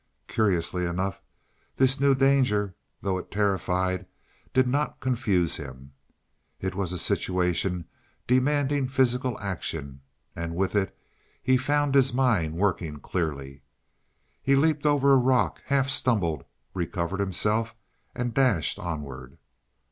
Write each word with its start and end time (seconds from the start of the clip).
Curiously 0.27 0.83
enough, 0.83 1.21
this 1.75 1.99
new 1.99 2.15
danger, 2.15 2.73
though 3.03 3.19
it 3.19 3.29
terrified, 3.29 4.07
did 4.51 4.67
not 4.67 4.99
confuse 4.99 5.57
him. 5.57 5.91
It 6.59 6.73
was 6.73 6.91
a 6.91 6.97
situation 6.97 7.85
demanding 8.25 8.87
physical 8.87 9.39
action, 9.39 10.01
and 10.35 10.55
with 10.55 10.73
it 10.75 10.97
he 11.43 11.55
found 11.55 11.93
his 11.93 12.15
mind 12.15 12.55
working 12.55 12.97
clearly. 12.99 13.61
He 14.41 14.55
leaped 14.55 14.87
over 14.87 15.13
a 15.13 15.17
rock, 15.17 15.61
half 15.67 15.87
stumbled, 15.87 16.45
recovered 16.73 17.19
himself 17.19 17.75
and 18.15 18.33
dashed 18.33 18.79
onward. 18.79 19.37